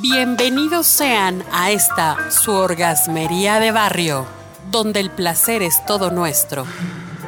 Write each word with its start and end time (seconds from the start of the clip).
Bienvenidos 0.00 0.86
sean 0.86 1.42
a 1.52 1.70
esta 1.70 2.30
su 2.30 2.52
orgasmería 2.52 3.60
de 3.60 3.72
barrio, 3.72 4.26
donde 4.70 5.00
el 5.00 5.10
placer 5.10 5.62
es 5.62 5.84
todo 5.86 6.10
nuestro. 6.10 6.66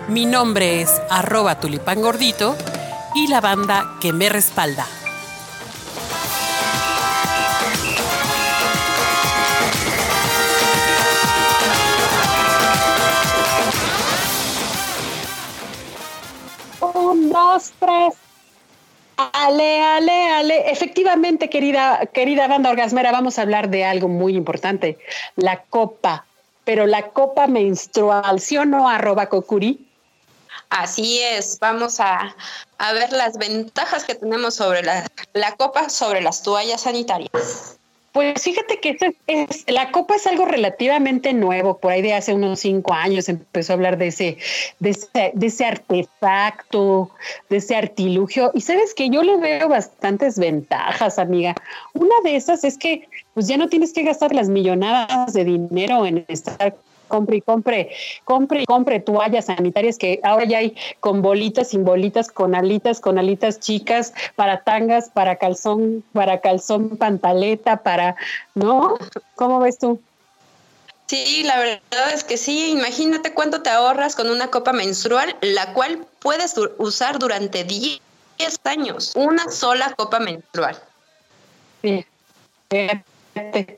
Mi 0.08 0.26
nombre 0.26 0.82
es 0.82 0.90
arroba 1.08 1.60
tulipán 1.60 2.02
gordito 2.02 2.56
y 3.14 3.28
la 3.28 3.40
banda 3.40 3.96
que 4.02 4.12
me 4.12 4.28
respalda. 4.28 4.86
Un, 16.80 17.30
dos, 17.30 17.72
tres. 17.78 18.27
Ale, 19.18 19.82
ale, 19.82 20.30
ale. 20.32 20.70
Efectivamente, 20.70 21.50
querida, 21.50 22.06
querida 22.06 22.46
banda 22.46 22.70
orgasmera, 22.70 23.10
vamos 23.10 23.38
a 23.38 23.42
hablar 23.42 23.68
de 23.68 23.84
algo 23.84 24.06
muy 24.06 24.36
importante, 24.36 24.96
la 25.34 25.62
copa, 25.64 26.24
pero 26.64 26.86
la 26.86 27.08
copa 27.08 27.48
menstrual, 27.48 28.38
¿sí 28.38 28.56
o 28.56 28.64
no? 28.64 28.88
Arroba 28.88 29.28
Kokuri. 29.28 29.84
Así 30.70 31.20
es, 31.20 31.58
vamos 31.58 31.98
a, 31.98 32.36
a 32.78 32.92
ver 32.92 33.12
las 33.12 33.38
ventajas 33.38 34.04
que 34.04 34.14
tenemos 34.14 34.54
sobre 34.54 34.82
la, 34.82 35.04
la 35.32 35.56
copa 35.56 35.88
sobre 35.88 36.20
las 36.20 36.42
toallas 36.42 36.82
sanitarias. 36.82 37.77
Pues 38.12 38.42
fíjate 38.42 38.80
que 38.80 38.96
es, 39.26 39.64
la 39.68 39.90
copa 39.90 40.16
es 40.16 40.26
algo 40.26 40.46
relativamente 40.46 41.34
nuevo, 41.34 41.78
por 41.78 41.92
ahí 41.92 42.02
de 42.02 42.14
hace 42.14 42.32
unos 42.32 42.60
cinco 42.60 42.94
años 42.94 43.28
empezó 43.28 43.72
a 43.72 43.76
hablar 43.76 43.98
de 43.98 44.08
ese, 44.08 44.38
de 44.78 44.90
ese, 44.90 45.32
de 45.34 45.46
ese 45.46 45.66
artefacto, 45.66 47.10
de 47.50 47.58
ese 47.58 47.76
artilugio. 47.76 48.50
Y 48.54 48.62
sabes 48.62 48.94
que 48.94 49.10
yo 49.10 49.22
le 49.22 49.36
veo 49.36 49.68
bastantes 49.68 50.38
ventajas, 50.38 51.18
amiga. 51.18 51.54
Una 51.92 52.14
de 52.24 52.36
esas 52.36 52.64
es 52.64 52.78
que 52.78 53.08
pues 53.34 53.46
ya 53.46 53.56
no 53.56 53.68
tienes 53.68 53.92
que 53.92 54.02
gastar 54.02 54.34
las 54.34 54.48
millonadas 54.48 55.32
de 55.34 55.44
dinero 55.44 56.06
en 56.06 56.24
estar 56.28 56.74
compre 57.08 57.38
y 57.38 57.40
compre, 57.40 57.90
compre 58.24 58.62
y 58.62 58.64
compre 58.66 59.00
toallas 59.00 59.46
sanitarias 59.46 59.98
que 59.98 60.20
ahora 60.22 60.44
ya 60.44 60.58
hay 60.58 60.76
con 61.00 61.22
bolitas, 61.22 61.68
sin 61.68 61.84
bolitas, 61.84 62.30
con 62.30 62.54
alitas, 62.54 63.00
con 63.00 63.18
alitas 63.18 63.58
chicas, 63.60 64.12
para 64.36 64.62
tangas, 64.62 65.10
para 65.10 65.36
calzón, 65.36 66.04
para 66.12 66.40
calzón 66.40 66.96
pantaleta, 66.96 67.78
para, 67.78 68.16
¿no? 68.54 68.96
¿Cómo 69.34 69.60
ves 69.60 69.78
tú? 69.78 70.00
Sí, 71.06 71.42
la 71.44 71.58
verdad 71.58 72.12
es 72.12 72.22
que 72.22 72.36
sí. 72.36 72.70
Imagínate 72.70 73.32
cuánto 73.32 73.62
te 73.62 73.70
ahorras 73.70 74.14
con 74.14 74.28
una 74.28 74.48
copa 74.48 74.72
menstrual, 74.72 75.34
la 75.40 75.72
cual 75.72 76.06
puedes 76.18 76.54
usar 76.76 77.18
durante 77.18 77.64
10 77.64 78.00
años. 78.64 79.12
Una 79.16 79.50
sola 79.50 79.94
copa 79.96 80.20
menstrual. 80.20 80.78
Sí 81.82 82.04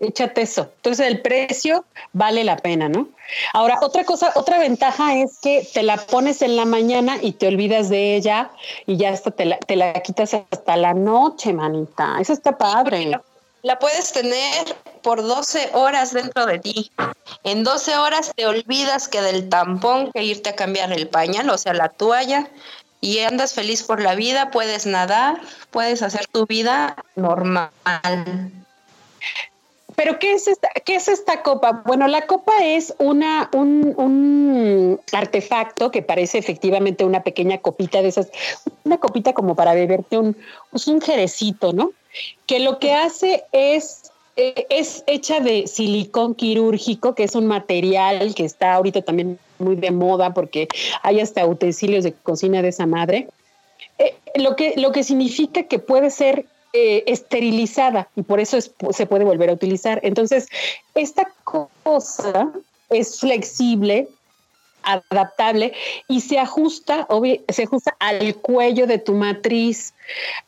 échate 0.00 0.42
eso. 0.42 0.70
Entonces 0.76 1.06
el 1.06 1.20
precio 1.20 1.84
vale 2.12 2.44
la 2.44 2.56
pena, 2.56 2.88
¿no? 2.88 3.08
Ahora, 3.52 3.78
otra 3.82 4.04
cosa, 4.04 4.32
otra 4.34 4.58
ventaja 4.58 5.16
es 5.16 5.38
que 5.40 5.66
te 5.72 5.82
la 5.82 5.96
pones 5.96 6.42
en 6.42 6.56
la 6.56 6.64
mañana 6.64 7.18
y 7.20 7.32
te 7.32 7.48
olvidas 7.48 7.88
de 7.88 8.16
ella 8.16 8.50
y 8.86 8.96
ya 8.96 9.10
hasta 9.10 9.30
te 9.30 9.44
la, 9.46 9.92
quitas 10.02 10.34
hasta 10.34 10.76
la 10.76 10.94
noche, 10.94 11.52
manita. 11.52 12.16
Eso 12.20 12.32
está 12.32 12.56
padre. 12.56 13.20
La, 13.62 13.78
puedes 13.78 14.12
tener 14.12 14.74
por 15.02 15.22
12 15.22 15.70
horas 15.74 16.12
dentro 16.12 16.46
de 16.46 16.58
ti. 16.58 16.90
En 17.44 17.62
12 17.62 17.96
horas 17.96 18.32
te 18.34 18.46
olvidas 18.46 19.06
que 19.08 19.20
del 19.20 19.48
tampón 19.48 20.10
que 20.12 20.24
irte 20.24 20.50
a 20.50 20.56
cambiar 20.56 20.92
el 20.92 21.08
pañal, 21.08 21.50
o 21.50 21.58
sea, 21.58 21.74
la 21.74 21.88
toalla, 21.88 22.48
y 23.00 23.20
andas 23.20 23.54
feliz 23.54 23.82
por 23.82 24.00
la 24.00 24.14
vida, 24.14 24.50
puedes 24.50 24.86
nadar, 24.86 25.40
puedes 25.70 26.02
hacer 26.02 26.26
tu 26.26 26.46
vida 26.46 26.96
normal. 27.16 27.70
Pero 30.02 30.18
¿qué 30.18 30.32
es 30.32 30.48
esta, 30.48 30.70
qué 30.86 30.94
es 30.94 31.08
esta 31.08 31.42
copa? 31.42 31.82
Bueno, 31.84 32.08
la 32.08 32.22
copa 32.22 32.52
es 32.64 32.94
una, 32.96 33.50
un, 33.52 34.98
artefacto 35.12 35.90
que 35.90 36.00
parece 36.00 36.38
efectivamente 36.38 37.04
una 37.04 37.22
pequeña 37.22 37.58
copita 37.58 38.00
de 38.00 38.08
esas, 38.08 38.28
una 38.84 38.96
copita 38.96 39.34
como 39.34 39.54
para 39.54 39.74
beberte 39.74 40.16
un, 40.16 40.38
pues 40.70 40.88
un 40.88 41.02
jerecito, 41.02 41.74
¿no? 41.74 41.92
Que 42.46 42.60
lo 42.60 42.78
que 42.78 42.94
hace 42.94 43.44
es 43.52 44.10
eh, 44.36 44.64
es 44.70 45.04
hecha 45.06 45.40
de 45.40 45.66
silicón 45.66 46.34
quirúrgico, 46.34 47.14
que 47.14 47.24
es 47.24 47.34
un 47.34 47.44
material 47.44 48.34
que 48.34 48.46
está 48.46 48.72
ahorita 48.72 49.02
también 49.02 49.38
muy 49.58 49.76
de 49.76 49.90
moda 49.90 50.32
porque 50.32 50.66
hay 51.02 51.20
hasta 51.20 51.46
utensilios 51.46 52.04
de 52.04 52.14
cocina 52.14 52.62
de 52.62 52.68
esa 52.68 52.86
madre. 52.86 53.28
Eh, 53.98 54.14
lo, 54.36 54.56
que, 54.56 54.72
lo 54.78 54.92
que 54.92 55.04
significa 55.04 55.64
que 55.64 55.78
puede 55.78 56.08
ser 56.08 56.46
eh, 56.72 57.04
esterilizada 57.06 58.08
y 58.14 58.22
por 58.22 58.40
eso 58.40 58.58
se 58.60 59.06
puede 59.06 59.24
volver 59.24 59.50
a 59.50 59.54
utilizar. 59.54 60.00
Entonces, 60.02 60.48
esta 60.94 61.28
cosa 61.44 62.52
es 62.90 63.18
flexible, 63.18 64.08
adaptable 64.82 65.72
y 66.08 66.20
se 66.20 66.38
ajusta, 66.38 67.06
se 67.48 67.62
ajusta 67.64 67.96
al 67.98 68.34
cuello 68.36 68.86
de 68.86 68.98
tu 68.98 69.14
matriz. 69.14 69.94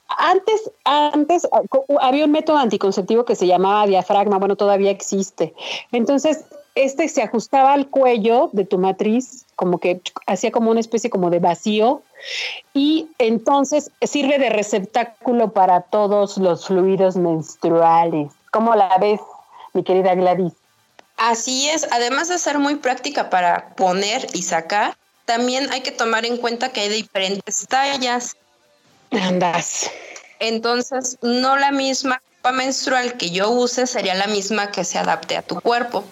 Antes, 0.08 0.70
antes 0.84 1.48
ah, 1.52 1.62
había 2.00 2.24
un 2.24 2.32
método 2.32 2.58
anticonceptivo 2.58 3.24
que 3.24 3.36
se 3.36 3.46
llamaba 3.46 3.86
diafragma, 3.86 4.38
bueno, 4.38 4.56
todavía 4.56 4.90
existe. 4.90 5.54
Entonces, 5.90 6.44
este 6.74 7.08
se 7.08 7.22
ajustaba 7.22 7.72
al 7.72 7.88
cuello 7.88 8.50
de 8.52 8.64
tu 8.64 8.78
matriz, 8.78 9.44
como 9.56 9.78
que 9.78 10.00
hacía 10.26 10.50
como 10.50 10.70
una 10.70 10.80
especie 10.80 11.10
como 11.10 11.30
de 11.30 11.38
vacío, 11.38 12.02
y 12.72 13.08
entonces 13.18 13.90
sirve 14.00 14.38
de 14.38 14.50
receptáculo 14.50 15.52
para 15.52 15.82
todos 15.82 16.38
los 16.38 16.66
fluidos 16.66 17.16
menstruales. 17.16 18.32
¿Cómo 18.50 18.74
la 18.74 18.96
ves, 18.98 19.20
mi 19.72 19.82
querida 19.82 20.14
Gladys? 20.14 20.52
Así 21.16 21.68
es, 21.68 21.86
además 21.90 22.28
de 22.28 22.38
ser 22.38 22.58
muy 22.58 22.76
práctica 22.76 23.30
para 23.30 23.74
poner 23.74 24.26
y 24.34 24.42
sacar, 24.42 24.96
también 25.24 25.70
hay 25.72 25.82
que 25.82 25.92
tomar 25.92 26.24
en 26.24 26.36
cuenta 26.36 26.70
que 26.70 26.80
hay 26.80 26.88
diferentes 26.88 27.66
tallas. 27.68 28.36
Andas. 29.10 29.90
Entonces, 30.40 31.18
no 31.22 31.56
la 31.56 31.70
misma 31.70 32.20
copa 32.36 32.52
menstrual 32.52 33.16
que 33.16 33.30
yo 33.30 33.50
use 33.50 33.86
sería 33.86 34.14
la 34.14 34.26
misma 34.26 34.72
que 34.72 34.84
se 34.84 34.98
adapte 34.98 35.36
a 35.36 35.42
tu 35.42 35.60
cuerpo. 35.60 36.04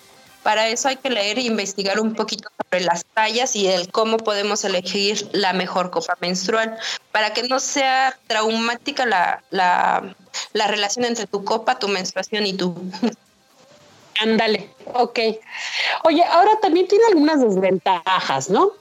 Para 0.42 0.68
eso 0.68 0.88
hay 0.88 0.96
que 0.96 1.10
leer 1.10 1.38
e 1.38 1.42
investigar 1.42 2.00
un 2.00 2.14
poquito 2.14 2.48
sobre 2.64 2.84
las 2.84 3.04
tallas 3.14 3.54
y 3.56 3.68
el 3.68 3.90
cómo 3.90 4.16
podemos 4.16 4.64
elegir 4.64 5.28
la 5.32 5.52
mejor 5.52 5.90
copa 5.90 6.16
menstrual, 6.20 6.78
para 7.12 7.32
que 7.32 7.42
no 7.42 7.60
sea 7.60 8.18
traumática 8.26 9.04
la, 9.06 9.42
la, 9.50 10.14
la 10.52 10.66
relación 10.66 11.04
entre 11.04 11.26
tu 11.26 11.44
copa, 11.44 11.78
tu 11.78 11.88
menstruación 11.88 12.46
y 12.46 12.54
tú. 12.54 12.74
Ándale, 14.20 14.68
ok. 14.94 15.18
Oye, 16.04 16.24
ahora 16.24 16.52
también 16.60 16.86
tiene 16.88 17.04
algunas 17.06 17.40
desventajas, 17.40 18.50
¿no? 18.50 18.72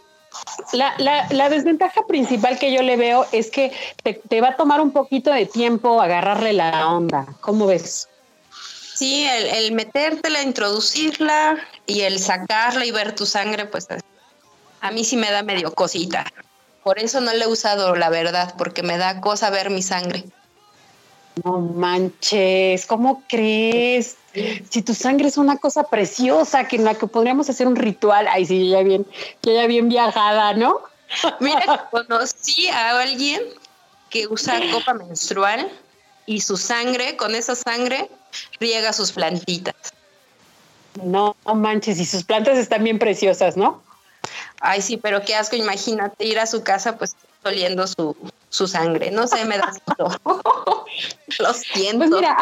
La, 0.74 0.94
la, 0.98 1.28
la, 1.32 1.50
desventaja 1.50 2.06
principal 2.08 2.60
que 2.60 2.72
yo 2.72 2.82
le 2.84 2.98
veo 2.98 3.26
es 3.32 3.50
que 3.50 3.72
te, 4.04 4.14
te, 4.14 4.42
va 4.42 4.50
a 4.50 4.56
tomar 4.58 4.80
un 4.82 4.92
poquito 4.92 5.32
de 5.32 5.46
tiempo 5.46 6.02
agarrarle 6.02 6.54
la 6.54 6.88
onda. 6.90 7.26
¿Cómo 7.42 7.66
ves? 7.66 8.09
Sí, 9.00 9.24
el, 9.24 9.46
el 9.46 9.72
metértela, 9.72 10.42
introducirla 10.42 11.58
y 11.86 12.02
el 12.02 12.20
sacarla 12.20 12.86
y 12.86 12.92
ver 12.92 13.16
tu 13.16 13.26
sangre, 13.26 13.66
pues 13.66 13.88
a 14.82 14.92
mí 14.92 15.06
sí 15.06 15.16
me 15.16 15.32
da 15.32 15.42
medio 15.42 15.74
cosita. 15.74 16.26
Por 16.84 17.00
eso 17.00 17.22
no 17.22 17.32
le 17.32 17.46
he 17.46 17.48
usado, 17.48 17.96
la 17.96 18.10
verdad, 18.10 18.56
porque 18.58 18.84
me 18.84 18.98
da 18.98 19.22
cosa 19.22 19.52
ver 19.52 19.70
mi 19.70 19.82
sangre. 19.82 20.26
No 21.46 21.60
manches, 21.60 22.86
¿cómo 22.88 23.24
crees? 23.30 24.18
Si 24.70 24.82
tu 24.82 24.94
sangre 24.94 25.30
es 25.30 25.38
una 25.38 25.56
cosa 25.56 25.84
preciosa 25.84 26.68
que 26.68 26.76
en 26.76 26.84
la 26.84 26.96
que 26.96 27.08
podríamos 27.08 27.50
hacer 27.50 27.68
un 27.68 27.78
ritual, 27.78 28.28
ay, 28.30 28.48
sí, 28.48 28.70
ya 28.70 28.84
bien, 28.84 29.08
ya 29.44 29.66
bien 29.68 29.88
viajada, 29.88 30.56
¿no? 30.56 30.82
Mira, 31.40 31.88
conocí 31.90 32.68
a 32.68 33.00
alguien 33.00 33.44
que 34.10 34.28
usa 34.28 34.60
copa 34.74 34.94
menstrual 34.94 35.72
y 36.30 36.42
su 36.42 36.58
sangre, 36.58 37.18
con 37.18 37.34
esa 37.34 37.56
sangre, 37.56 38.08
riega 38.60 38.94
sus 38.94 39.12
plantitas. 39.14 39.74
No, 41.04 41.36
manches, 41.56 42.00
y 42.00 42.06
sus 42.06 42.24
plantas 42.24 42.60
están 42.60 42.84
bien 42.84 43.00
preciosas, 43.00 43.58
¿no? 43.58 43.82
Ay, 44.62 44.84
sí, 44.84 44.98
pero 44.98 45.24
qué 45.26 45.34
asco, 45.34 45.56
imagínate 45.56 46.26
ir 46.26 46.38
a 46.38 46.46
su 46.46 46.62
casa 46.62 46.98
pues 46.98 47.16
oliendo 47.44 47.88
su, 47.88 48.16
su 48.50 48.68
sangre. 48.68 49.10
No 49.10 49.26
sé, 49.26 49.44
me 49.46 49.58
da 49.58 49.74
Lo 51.40 51.54
siento. 51.54 51.98
Pues 51.98 52.12
mira, 52.12 52.38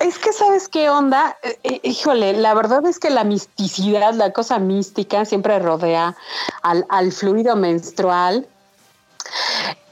es 0.00 0.18
que 0.18 0.32
sabes 0.32 0.66
qué 0.66 0.90
onda, 0.90 1.36
eh, 1.44 1.60
eh, 1.62 1.80
híjole, 1.84 2.32
la 2.32 2.52
verdad 2.52 2.84
es 2.86 2.98
que 2.98 3.10
la 3.10 3.22
misticidad, 3.22 4.12
la 4.14 4.32
cosa 4.32 4.58
mística 4.58 5.24
siempre 5.24 5.60
rodea 5.60 6.16
al, 6.62 6.84
al 6.88 7.12
fluido 7.12 7.54
menstrual. 7.54 8.48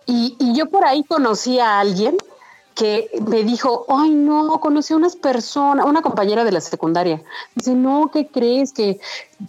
Y, 0.07 0.35
y, 0.41 0.57
yo 0.57 0.67
por 0.67 0.85
ahí 0.85 1.05
conocí 1.05 1.61
a 1.61 1.79
alguien 1.79 2.17
que 2.81 3.11
me 3.29 3.45
dijo, 3.45 3.85
ay 3.91 4.09
no, 4.09 4.59
conocí 4.59 4.95
a 4.95 4.97
unas 4.97 5.15
personas, 5.15 5.85
una 5.85 6.01
compañera 6.01 6.45
de 6.45 6.53
la 6.53 6.63
secundaria. 6.63 7.23
Dice, 7.55 7.75
no, 7.75 8.11
¿qué 8.11 8.29
crees? 8.29 8.73
Que, 8.73 8.99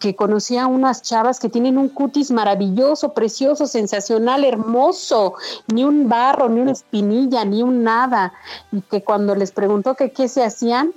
que 0.02 0.18
conocí 0.18 0.58
a 0.58 0.68
unas 0.68 1.02
chavas 1.02 1.40
que 1.40 1.48
tienen 1.48 1.78
un 1.78 1.88
cutis 1.88 2.30
maravilloso, 2.30 3.14
precioso, 3.14 3.68
sensacional, 3.68 4.44
hermoso, 4.44 5.36
ni 5.74 5.86
un 5.86 6.10
barro, 6.10 6.50
ni 6.50 6.60
una 6.60 6.74
espinilla, 6.74 7.46
ni 7.46 7.64
un 7.64 7.84
nada. 7.84 8.34
Y 8.74 8.82
que 8.82 9.02
cuando 9.02 9.34
les 9.34 9.54
preguntó 9.54 9.96
que 9.96 10.12
qué 10.12 10.28
se 10.28 10.44
hacían, 10.44 10.92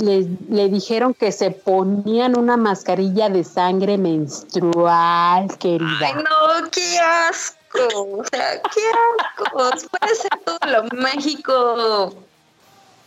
le, 0.00 0.28
le, 0.48 0.68
dijeron 0.68 1.12
que 1.12 1.32
se 1.32 1.50
ponían 1.50 2.38
una 2.38 2.56
mascarilla 2.56 3.28
de 3.28 3.42
sangre 3.42 3.98
menstrual, 3.98 5.58
querida. 5.58 6.06
Ay, 6.06 6.14
no, 6.14 6.70
qué 6.70 7.00
asco. 7.00 7.59
O 7.74 8.24
sea, 8.30 8.60
qué 8.62 8.80
asco. 9.18 9.88
Puede 9.90 10.14
ser 10.14 10.30
todo 10.44 10.58
lo 10.66 10.84
mágico, 11.00 12.14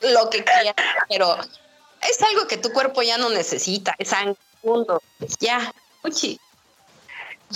lo 0.02 0.30
que 0.30 0.44
quieras, 0.44 0.76
pero 1.10 1.38
es 2.10 2.22
algo 2.22 2.48
que 2.48 2.58
tu 2.58 2.72
cuerpo 2.72 3.02
ya 3.02 3.18
no 3.18 3.30
necesita, 3.30 3.96
es 3.98 4.10
sangre, 4.10 4.36
mundo. 4.64 5.02
Ya, 5.40 5.74
uchi. 6.04 6.40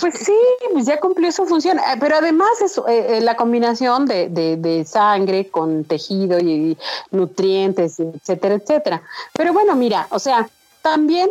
Pues 0.00 0.14
sí, 0.14 0.36
pues 0.72 0.86
ya 0.86 1.00
cumplió 1.00 1.32
su 1.32 1.44
función, 1.46 1.78
eh, 1.78 1.96
pero 1.98 2.16
además 2.16 2.60
es 2.60 2.78
eh, 2.78 2.82
eh, 2.88 3.20
la 3.20 3.36
combinación 3.36 4.06
de, 4.06 4.28
de, 4.28 4.84
sangre 4.84 5.48
con 5.50 5.84
tejido 5.84 6.38
y 6.38 6.78
nutrientes, 7.10 7.98
etcétera, 7.98 8.54
etcétera. 8.54 9.02
Pero 9.32 9.52
bueno, 9.52 9.74
mira, 9.74 10.06
o 10.10 10.20
sea, 10.20 10.48
también 10.82 11.28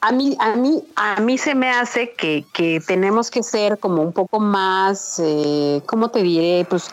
a 0.00 0.12
mí, 0.12 0.36
a 0.38 0.54
mí, 0.54 0.82
a 0.94 1.20
mí 1.20 1.38
se 1.38 1.54
me 1.54 1.70
hace 1.70 2.12
que, 2.12 2.44
que 2.52 2.80
tenemos 2.86 3.30
que 3.30 3.42
ser 3.42 3.78
como 3.78 4.02
un 4.02 4.12
poco 4.12 4.40
más, 4.40 5.20
eh, 5.22 5.80
¿cómo 5.86 6.10
te 6.10 6.22
diré? 6.22 6.66
Pues 6.68 6.90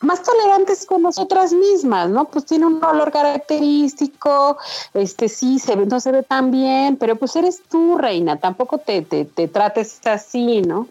más 0.00 0.22
tolerantes 0.22 0.86
con 0.86 1.02
nosotras 1.02 1.52
mismas, 1.52 2.08
¿no? 2.08 2.26
Pues 2.26 2.46
tiene 2.46 2.66
un 2.66 2.82
olor 2.82 3.10
característico, 3.10 4.58
este 4.94 5.28
sí, 5.28 5.58
se 5.58 5.76
ve, 5.76 5.86
no 5.86 6.00
se 6.00 6.12
ve 6.12 6.22
tan 6.22 6.50
bien, 6.50 6.96
pero 6.96 7.16
pues 7.16 7.34
eres 7.36 7.62
tú, 7.68 7.98
reina, 7.98 8.38
tampoco 8.38 8.78
te, 8.78 9.02
te, 9.02 9.24
te 9.24 9.48
trates 9.48 10.00
así, 10.06 10.62
¿no? 10.62 10.86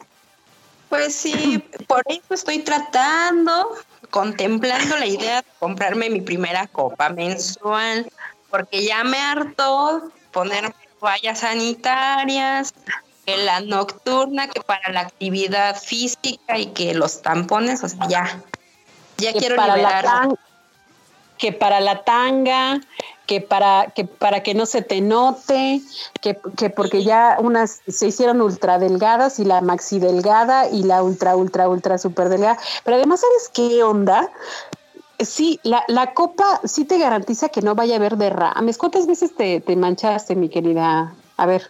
Pues 0.90 1.16
sí, 1.16 1.64
por 1.88 2.04
eso 2.08 2.34
estoy 2.34 2.60
tratando, 2.60 3.72
contemplando 4.12 4.98
la 4.98 5.08
idea 5.08 5.42
de 5.42 5.48
comprarme 5.60 6.10
mi 6.10 6.22
primera 6.22 6.68
copa 6.68 7.10
mensual, 7.10 8.08
porque 8.50 8.86
ya 8.86 9.04
me 9.04 9.18
hartó 9.18 10.12
ponerme 10.32 10.85
toallas 11.06 11.40
sanitarias, 11.40 12.74
que 13.28 13.38
la 13.38 13.60
nocturna, 13.60 14.48
que 14.48 14.62
para 14.62 14.92
la 14.92 15.02
actividad 15.02 15.80
física 15.80 16.58
y 16.58 16.68
que 16.68 16.96
los 16.96 17.22
tampones, 17.22 17.84
o 17.84 17.90
sea, 17.90 18.08
ya, 18.08 18.42
ya 19.18 19.32
quiero 19.34 19.56
para 19.56 19.78
liberar. 19.78 20.04
La 20.04 20.36
que 21.38 21.52
para 21.52 21.80
la 21.80 22.04
tanga, 22.04 22.82
que 23.28 23.42
para 23.42 23.92
que 23.94 24.06
para 24.06 24.42
que 24.42 24.56
no 24.56 24.66
se 24.66 24.82
te 24.82 25.02
note, 25.02 25.82
que, 26.22 26.40
que 26.58 26.70
porque 26.72 27.04
ya 27.04 27.38
unas 27.40 27.82
se 27.88 28.08
hicieron 28.08 28.42
ultra 28.42 28.80
delgadas 28.80 29.38
y 29.40 29.46
la 29.46 29.62
maxi 29.62 30.00
delgada 30.00 30.70
y 30.70 30.84
la 30.84 31.04
ultra 31.04 31.36
ultra 31.36 31.68
ultra 31.68 31.98
super 32.00 32.30
delgada, 32.30 32.58
pero 32.84 32.98
además 32.98 33.20
sabes 33.20 33.52
qué 33.54 33.84
onda, 33.84 34.32
Sí, 35.20 35.60
la, 35.64 35.84
la, 35.88 36.14
copa 36.14 36.60
sí 36.66 36.84
te 36.84 36.98
garantiza 36.98 37.50
que 37.50 37.62
no 37.62 37.76
vaya 37.76 37.96
a 37.96 37.98
haber 37.98 38.18
derrames. 38.18 38.78
¿Cuántas 38.78 39.08
veces 39.08 39.34
te, 39.36 39.62
te 39.62 39.76
manchaste, 39.76 40.36
mi 40.36 40.50
querida? 40.50 41.14
A 41.38 41.46
ver, 41.46 41.70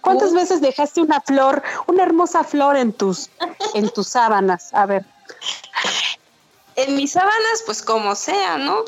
¿cuántas 0.00 0.32
veces 0.32 0.60
dejaste 0.60 1.02
una 1.02 1.20
flor, 1.20 1.62
una 1.86 2.04
hermosa 2.04 2.42
flor 2.42 2.76
en 2.76 2.92
tus, 2.92 3.28
en 3.74 3.90
tus 3.90 4.08
sábanas? 4.08 4.72
A 4.72 4.86
ver. 4.86 5.04
En 6.76 6.96
mis 6.96 7.12
sábanas, 7.12 7.62
pues 7.66 7.82
como 7.82 8.14
sea, 8.14 8.56
¿no? 8.56 8.84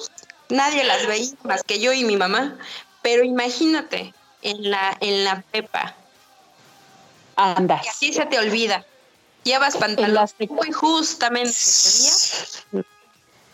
Nadie 0.49 0.84
las 0.84 1.06
veía 1.06 1.34
más 1.43 1.62
que 1.62 1.78
yo 1.78 1.93
y 1.93 2.05
mi 2.05 2.16
mamá. 2.16 2.56
Pero 3.02 3.25
imagínate, 3.25 4.14
en 4.43 4.70
la, 4.70 4.96
en 5.00 5.25
la 5.25 5.43
pepa. 5.52 5.94
Andas. 7.37 7.84
Y 7.84 7.88
así 7.88 8.12
se 8.12 8.26
te 8.26 8.38
olvida. 8.38 8.84
Llevas 9.44 9.76
pantalón 9.76 10.28
muy 10.50 10.72
justamente 10.72 11.50
ese 11.50 12.64
día 12.72 12.84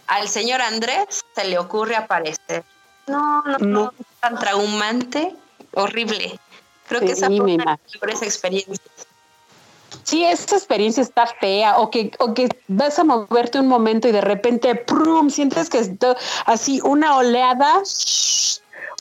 al 0.06 0.28
señor 0.28 0.60
Andrés 0.62 1.24
se 1.34 1.44
le 1.44 1.58
ocurre 1.58 1.96
aparecer. 1.96 2.64
No, 3.06 3.42
no, 3.42 3.58
no, 3.58 3.92
es 3.98 4.06
tan 4.20 4.38
traumante, 4.38 5.34
horrible. 5.74 6.38
Creo 6.88 7.00
sí, 7.00 7.06
que 7.06 7.12
esa 7.12 7.26
fue 7.26 7.40
una 7.40 7.52
de 7.52 7.64
las 7.64 7.78
mejores 7.92 8.22
experiencias. 8.22 8.80
Sí, 10.02 10.24
esa 10.24 10.56
experiencia 10.56 11.02
está 11.02 11.26
fea, 11.26 11.78
o 11.78 11.90
que, 11.90 12.10
o 12.18 12.34
que 12.34 12.48
vas 12.68 12.98
a 12.98 13.04
moverte 13.04 13.58
un 13.58 13.68
momento 13.68 14.08
y 14.08 14.12
de 14.12 14.20
repente, 14.20 14.74
¡prum! 14.74 15.30
sientes 15.30 15.70
que 15.70 15.78
es 15.78 15.90
así 16.46 16.80
una 16.82 17.16
oleada, 17.16 17.82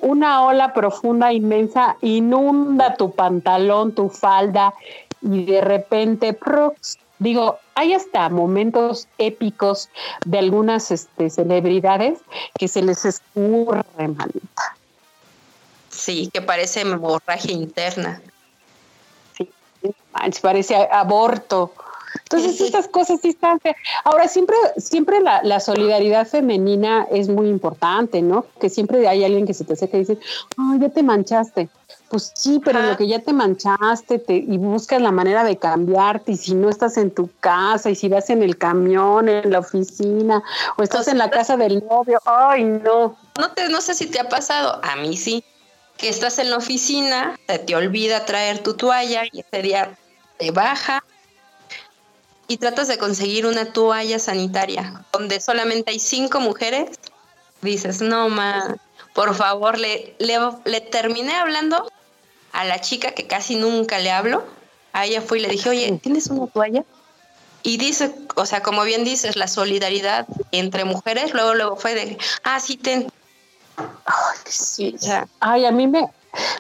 una 0.02 0.44
ola 0.44 0.74
profunda, 0.74 1.34
inmensa, 1.34 1.98
inunda 2.02 2.96
tu 2.96 3.12
pantalón, 3.12 3.94
tu 3.94 4.10
falda, 4.10 4.74
y 5.22 5.46
de 5.46 5.62
repente, 5.62 6.34
¡prum! 6.34 6.72
Digo, 7.24 7.60
hay 7.76 7.94
hasta 7.94 8.30
momentos 8.30 9.08
épicos 9.18 9.90
de 10.26 10.40
algunas 10.40 10.92
este, 10.92 11.30
celebridades 11.30 12.20
que 12.58 12.68
se 12.68 12.82
les 12.82 13.06
escurre, 13.06 13.84
manita. 13.98 14.76
Sí, 15.90 16.30
que 16.34 16.42
parece 16.42 16.82
hemorragia 16.82 17.54
interna. 17.54 18.22
Sí, 19.38 19.50
parece 20.42 20.76
aborto. 20.92 21.74
Entonces, 22.24 22.62
estas 22.62 22.88
cosas 22.88 23.20
sí 23.22 23.30
están. 23.30 23.60
Ahora, 24.04 24.28
siempre, 24.28 24.56
siempre 24.78 25.20
la, 25.22 25.42
la, 25.44 25.60
solidaridad 25.60 26.28
femenina 26.28 27.08
es 27.12 27.28
muy 27.30 27.48
importante, 27.48 28.22
¿no? 28.22 28.46
Que 28.60 28.70
siempre 28.70 29.08
hay 29.08 29.24
alguien 29.24 29.48
que 29.48 29.54
se 29.54 29.64
te 29.64 29.74
acerca 29.74 29.98
y 29.98 30.02
dice, 30.02 30.18
ay, 30.58 30.80
ya 30.80 30.90
te 30.90 31.04
manchaste. 31.04 31.70
Pues 32.14 32.32
sí, 32.36 32.62
pero 32.64 32.80
lo 32.80 32.96
que 32.96 33.08
ya 33.08 33.18
te 33.18 33.34
manchaste 33.34 34.20
te, 34.20 34.36
y 34.36 34.60
buscas 34.60 35.02
la 35.02 35.10
manera 35.10 35.44
de 35.44 35.58
cambiarte 35.58 36.34
y 36.34 36.38
si 36.38 36.54
no 36.54 36.70
estás 36.70 36.98
en 36.98 37.10
tu 37.10 37.28
casa 37.40 37.90
y 37.90 37.96
si 37.96 38.08
vas 38.08 38.30
en 38.30 38.44
el 38.44 38.56
camión, 38.56 39.28
en 39.30 39.50
la 39.50 39.58
oficina 39.58 40.44
o 40.78 40.84
estás 40.84 41.08
en 41.08 41.18
la 41.18 41.32
casa 41.32 41.58
del 41.58 41.84
novio, 41.84 42.20
ay 42.24 42.66
no. 42.66 43.18
No, 43.40 43.52
te, 43.54 43.68
no 43.68 43.82
sé 43.82 43.96
si 43.96 44.06
te 44.06 44.20
ha 44.20 44.30
pasado, 44.30 44.80
a 44.84 44.96
mí 44.98 45.18
sí, 45.18 45.44
que 45.98 46.08
estás 46.08 46.38
en 46.38 46.52
la 46.52 46.58
oficina, 46.58 47.36
se 47.48 47.58
te 47.58 47.76
olvida 47.76 48.26
traer 48.26 48.62
tu 48.62 48.76
toalla 48.76 49.24
y 49.32 49.40
ese 49.40 49.64
día 49.64 49.98
te 50.38 50.52
baja 50.52 51.04
y 52.48 52.58
tratas 52.58 52.90
de 52.90 53.00
conseguir 53.00 53.48
una 53.48 53.74
toalla 53.74 54.20
sanitaria 54.20 55.04
donde 55.12 55.40
solamente 55.40 55.90
hay 55.90 55.98
cinco 55.98 56.40
mujeres, 56.40 56.92
dices, 57.64 58.04
no, 58.04 58.30
ma, 58.30 58.76
por 59.16 59.34
favor, 59.34 59.80
le, 59.80 60.16
le, 60.20 60.38
le 60.66 60.80
terminé 60.80 61.34
hablando 61.34 61.88
la 62.66 62.82
chica 62.82 63.12
que 63.12 63.28
casi 63.28 63.56
nunca 63.56 64.00
le 64.00 64.12
hablo, 64.12 64.44
a 64.94 65.06
ella 65.06 65.22
fui 65.22 65.40
y 65.40 65.42
le 65.42 65.50
dije, 65.50 65.70
oye, 65.70 66.00
¿tienes 66.02 66.28
una 66.28 66.48
toalla? 66.48 66.84
Y 67.64 67.78
dice, 67.78 68.14
o 68.36 68.46
sea, 68.46 68.62
como 68.62 68.84
bien 68.84 69.04
dices, 69.04 69.36
la 69.36 69.48
solidaridad 69.48 70.28
entre 70.52 70.84
mujeres, 70.86 71.34
luego, 71.34 71.54
luego 71.54 71.76
fue 71.78 71.96
de, 71.96 72.18
ah, 72.44 72.60
sí, 72.60 72.78
ten. 72.78 73.12
Ay, 73.78 74.38
sí. 74.46 74.96
Sea, 75.00 75.28
Ay, 75.40 75.66
a 75.66 75.72
mí 75.72 75.88
me, 75.88 76.10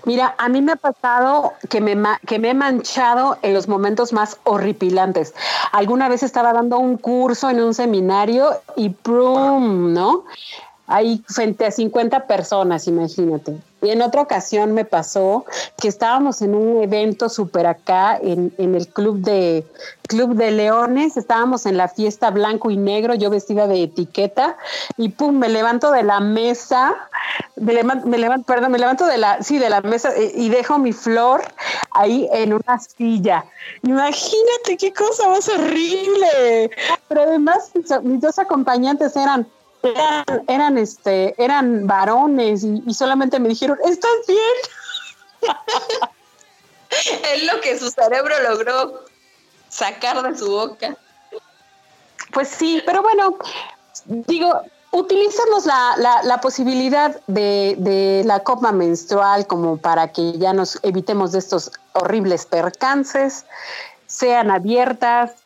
Mira, 0.06 0.36
a 0.38 0.50
mí 0.50 0.62
me 0.62 0.74
ha 0.74 0.76
pasado 0.76 1.54
que 1.70 1.82
me, 1.82 1.96
que 2.28 2.38
me 2.38 2.52
he 2.52 2.54
manchado 2.54 3.38
en 3.42 3.54
los 3.54 3.68
momentos 3.68 4.14
más 4.14 4.38
horripilantes. 4.44 5.34
Alguna 5.72 6.10
vez 6.10 6.24
estaba 6.24 6.54
dando 6.54 6.78
un 6.78 6.98
curso 6.98 7.50
en 7.50 7.62
un 7.62 7.74
seminario 7.74 8.62
y 8.76 8.90
¡prum! 8.90 9.94
¿no? 9.94 10.26
Ahí 10.86 11.24
frente 11.28 11.66
a 11.66 11.72
50 11.72 12.28
personas, 12.28 12.88
imagínate. 12.88 13.58
Y 13.84 13.90
en 13.90 14.02
otra 14.02 14.22
ocasión 14.22 14.74
me 14.74 14.86
pasó 14.86 15.46
que 15.78 15.88
estábamos 15.88 16.42
en 16.42 16.56
un 16.56 16.82
evento 16.82 17.30
súper 17.30 17.68
acá 17.68 18.18
en, 18.22 18.54
en, 18.58 18.76
el 18.76 18.88
club 18.88 19.20
de 19.20 19.66
Club 20.08 20.36
de 20.36 20.52
Leones, 20.52 21.18
estábamos 21.18 21.66
en 21.66 21.78
la 21.78 21.88
fiesta 21.88 22.32
blanco 22.32 22.72
y 22.72 22.78
negro, 22.78 23.14
yo 23.14 23.30
vestida 23.30 23.68
de 23.68 23.84
etiqueta, 23.84 24.58
y 24.98 25.10
pum, 25.10 25.38
me 25.38 25.50
levanto 25.50 25.92
de 25.92 26.04
la 26.04 26.20
mesa, 26.20 26.96
me 27.56 27.74
levanto, 27.74 28.08
me 28.08 28.18
levanto, 28.18 28.46
perdón, 28.46 28.72
me 28.72 28.80
levanto 28.80 29.06
de 29.06 29.18
la, 29.18 29.44
sí, 29.44 29.60
de 29.60 29.70
la 29.70 29.82
mesa 29.82 30.12
y, 30.18 30.46
y 30.46 30.50
dejo 30.50 30.78
mi 30.78 30.94
flor 30.94 31.44
ahí 31.92 32.28
en 32.32 32.54
una 32.54 32.80
silla. 32.80 33.46
Imagínate 33.84 34.78
qué 34.78 34.94
cosa 34.94 35.28
más 35.30 35.48
horrible. 35.50 36.72
Pero 37.08 37.22
además 37.22 37.72
mis 38.04 38.22
dos 38.22 38.40
acompañantes 38.40 39.16
eran 39.16 39.48
eran, 39.84 40.26
eran, 40.48 40.78
este, 40.78 41.36
eran 41.44 41.86
varones 41.88 42.64
y, 42.64 42.82
y 42.86 42.94
solamente 42.94 43.40
me 43.40 43.50
dijeron, 43.50 43.78
¿estás 43.86 44.12
bien? 44.28 44.40
es 47.34 47.44
lo 47.44 47.60
que 47.62 47.78
su 47.78 47.90
cerebro 47.90 48.34
logró 48.48 49.06
sacar 49.70 50.22
de 50.22 50.38
su 50.38 50.50
boca. 50.50 50.96
Pues 52.32 52.48
sí, 52.48 52.82
pero 52.86 53.02
bueno, 53.02 53.38
digo, 54.06 54.62
utilizamos 54.92 55.66
la, 55.66 55.96
la, 55.98 56.24
la 56.24 56.40
posibilidad 56.40 57.20
de, 57.28 57.76
de, 57.78 58.24
la 58.26 58.40
copa 58.42 58.72
menstrual 58.72 59.46
como 59.48 59.78
para 59.78 60.12
que 60.12 60.38
ya 60.38 60.54
nos 60.54 60.80
evitemos 60.84 61.32
de 61.32 61.40
estos 61.40 61.72
horribles 61.94 62.46
percances, 62.46 63.46
sean 64.08 64.52
abiertas, 64.52 65.43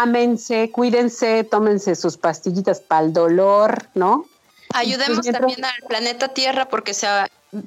ámense, 0.00 0.70
cuídense, 0.70 1.44
tómense 1.44 1.94
sus 1.94 2.16
pastillitas 2.16 2.80
para 2.80 3.04
el 3.06 3.12
dolor, 3.12 3.88
¿no? 3.94 4.26
Ayudemos 4.74 5.20
mientras- 5.22 5.40
también 5.40 5.64
al 5.64 5.82
planeta 5.86 6.28
Tierra 6.28 6.68
porque 6.68 6.94
se, 6.94 7.06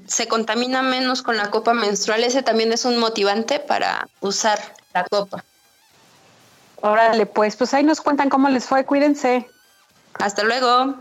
se 0.08 0.28
contamina 0.28 0.82
menos 0.82 1.22
con 1.22 1.38
la 1.38 1.52
copa 1.52 1.74
menstrual. 1.74 2.24
Ese 2.24 2.42
también 2.42 2.74
es 2.74 2.86
un 2.86 2.98
motivante 2.98 3.60
para 3.60 4.08
usar 4.22 4.60
la 4.94 5.04
copa. 5.04 5.44
Órale, 6.82 7.26
pues, 7.26 7.56
pues 7.56 7.74
ahí 7.74 7.84
nos 7.84 8.02
cuentan 8.02 8.30
cómo 8.30 8.50
les 8.50 8.66
fue. 8.66 8.86
Cuídense. 8.86 9.48
Hasta 10.20 10.44
luego. 10.44 10.96